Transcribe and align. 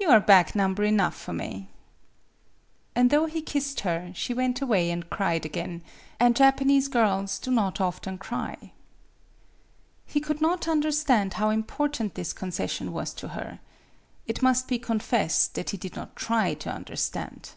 You 0.00 0.08
are 0.08 0.18
back 0.18 0.56
number 0.56 0.82
enough 0.82 1.14
for 1.14 1.32
me." 1.32 1.70
And 2.96 3.08
though 3.08 3.26
he 3.26 3.40
kissed 3.40 3.82
her, 3.86 4.10
she 4.16 4.34
went 4.34 4.60
away 4.60 4.90
and 4.90 5.08
cried 5.08 5.46
again; 5.46 5.82
and 6.18 6.34
Japanese 6.34 6.88
girls 6.88 7.38
do 7.38 7.52
not 7.52 7.80
often 7.80 8.18
cry. 8.18 8.72
He 10.04 10.18
could 10.18 10.40
not 10.40 10.66
understand 10.66 11.34
how 11.34 11.50
important 11.50 12.16
this 12.16 12.32
concession 12.32 12.92
was 12.92 13.14
to 13.14 13.28
her. 13.28 13.60
It 14.26 14.42
must 14.42 14.66
be 14.66 14.76
confessed 14.80 15.54
that 15.54 15.70
he 15.70 15.76
did 15.76 15.94
not 15.94 16.16
try 16.16 16.54
to 16.54 16.72
understand. 16.74 17.50